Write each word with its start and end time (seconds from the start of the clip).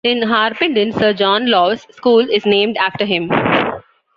In 0.03 0.27
Harpenden, 0.27 0.91
Sir 0.93 1.11
John 1.13 1.45
Lawes 1.45 1.83
School 1.91 2.27
is 2.27 2.43
named 2.43 2.75
after 2.77 3.05
him. 3.05 3.29